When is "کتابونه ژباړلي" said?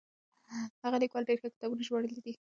1.53-2.19